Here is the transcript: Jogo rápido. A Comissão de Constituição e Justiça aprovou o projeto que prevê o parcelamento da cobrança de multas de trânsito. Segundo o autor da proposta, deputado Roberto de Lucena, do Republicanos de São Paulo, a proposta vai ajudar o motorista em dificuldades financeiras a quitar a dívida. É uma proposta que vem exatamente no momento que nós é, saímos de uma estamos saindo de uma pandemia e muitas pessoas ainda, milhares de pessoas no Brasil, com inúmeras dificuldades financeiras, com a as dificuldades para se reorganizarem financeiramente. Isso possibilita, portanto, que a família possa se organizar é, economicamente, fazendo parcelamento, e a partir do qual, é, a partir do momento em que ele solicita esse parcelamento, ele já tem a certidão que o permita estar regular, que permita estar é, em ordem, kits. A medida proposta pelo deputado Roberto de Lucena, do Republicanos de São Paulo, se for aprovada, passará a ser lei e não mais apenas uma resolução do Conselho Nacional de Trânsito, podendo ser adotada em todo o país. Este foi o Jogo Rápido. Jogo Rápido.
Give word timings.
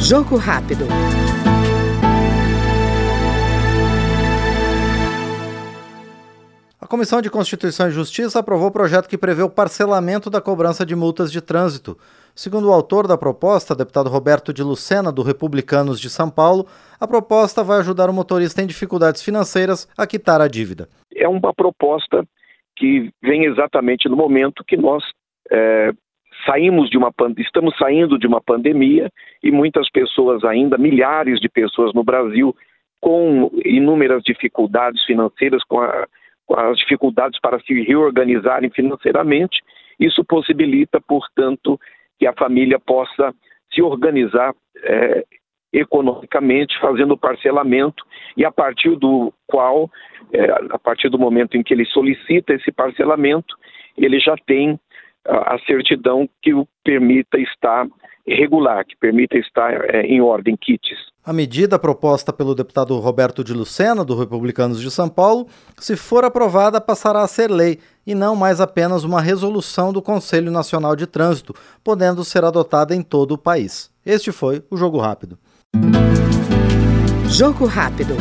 Jogo 0.00 0.36
rápido. 0.36 0.84
A 6.80 6.88
Comissão 6.88 7.20
de 7.20 7.28
Constituição 7.28 7.88
e 7.88 7.90
Justiça 7.90 8.38
aprovou 8.38 8.68
o 8.68 8.70
projeto 8.70 9.08
que 9.08 9.18
prevê 9.18 9.42
o 9.42 9.50
parcelamento 9.50 10.30
da 10.30 10.40
cobrança 10.40 10.86
de 10.86 10.94
multas 10.94 11.32
de 11.32 11.40
trânsito. 11.40 11.98
Segundo 12.32 12.68
o 12.68 12.72
autor 12.72 13.08
da 13.08 13.18
proposta, 13.18 13.74
deputado 13.74 14.08
Roberto 14.08 14.52
de 14.52 14.62
Lucena, 14.62 15.10
do 15.10 15.24
Republicanos 15.24 15.98
de 15.98 16.08
São 16.08 16.30
Paulo, 16.30 16.64
a 17.00 17.08
proposta 17.08 17.64
vai 17.64 17.80
ajudar 17.80 18.08
o 18.08 18.12
motorista 18.12 18.62
em 18.62 18.66
dificuldades 18.68 19.20
financeiras 19.20 19.88
a 19.98 20.06
quitar 20.06 20.40
a 20.40 20.46
dívida. 20.46 20.88
É 21.12 21.26
uma 21.26 21.52
proposta 21.52 22.24
que 22.76 23.10
vem 23.20 23.46
exatamente 23.46 24.08
no 24.08 24.14
momento 24.14 24.62
que 24.64 24.76
nós 24.76 25.02
é, 25.50 25.90
saímos 26.46 26.88
de 26.88 26.96
uma 26.96 27.12
estamos 27.38 27.76
saindo 27.76 28.18
de 28.18 28.26
uma 28.26 28.40
pandemia 28.40 29.10
e 29.42 29.50
muitas 29.50 29.90
pessoas 29.90 30.44
ainda, 30.44 30.78
milhares 30.78 31.40
de 31.40 31.48
pessoas 31.48 31.92
no 31.92 32.04
Brasil, 32.04 32.54
com 33.00 33.50
inúmeras 33.64 34.22
dificuldades 34.22 35.04
financeiras, 35.04 35.62
com 35.64 35.80
a 35.80 36.06
as 36.54 36.78
dificuldades 36.78 37.40
para 37.40 37.58
se 37.60 37.82
reorganizarem 37.82 38.70
financeiramente. 38.70 39.60
Isso 39.98 40.24
possibilita, 40.24 41.00
portanto, 41.00 41.80
que 42.18 42.26
a 42.26 42.32
família 42.34 42.78
possa 42.78 43.34
se 43.72 43.82
organizar 43.82 44.54
é, 44.84 45.24
economicamente, 45.72 46.78
fazendo 46.78 47.16
parcelamento, 47.16 48.04
e 48.36 48.44
a 48.44 48.52
partir 48.52 48.96
do 48.96 49.32
qual, 49.46 49.90
é, 50.32 50.44
a 50.70 50.78
partir 50.78 51.08
do 51.08 51.18
momento 51.18 51.56
em 51.56 51.62
que 51.62 51.74
ele 51.74 51.84
solicita 51.86 52.54
esse 52.54 52.70
parcelamento, 52.70 53.56
ele 53.96 54.20
já 54.20 54.36
tem 54.46 54.78
a 55.28 55.58
certidão 55.66 56.28
que 56.42 56.54
o 56.54 56.66
permita 56.84 57.38
estar 57.38 57.86
regular, 58.26 58.84
que 58.84 58.96
permita 58.96 59.38
estar 59.38 59.72
é, 59.94 60.02
em 60.02 60.20
ordem, 60.20 60.56
kits. 60.56 60.96
A 61.24 61.32
medida 61.32 61.78
proposta 61.78 62.32
pelo 62.32 62.54
deputado 62.54 62.96
Roberto 62.98 63.42
de 63.42 63.52
Lucena, 63.52 64.04
do 64.04 64.18
Republicanos 64.18 64.80
de 64.80 64.90
São 64.90 65.08
Paulo, 65.08 65.46
se 65.78 65.96
for 65.96 66.24
aprovada, 66.24 66.80
passará 66.80 67.22
a 67.22 67.28
ser 67.28 67.50
lei 67.50 67.78
e 68.06 68.14
não 68.14 68.36
mais 68.36 68.60
apenas 68.60 69.04
uma 69.04 69.20
resolução 69.20 69.92
do 69.92 70.02
Conselho 70.02 70.50
Nacional 70.50 70.94
de 70.94 71.06
Trânsito, 71.06 71.54
podendo 71.82 72.24
ser 72.24 72.44
adotada 72.44 72.94
em 72.94 73.02
todo 73.02 73.32
o 73.32 73.38
país. 73.38 73.90
Este 74.04 74.30
foi 74.30 74.62
o 74.70 74.76
Jogo 74.76 74.98
Rápido. 74.98 75.38
Jogo 77.28 77.66
Rápido. 77.66 78.14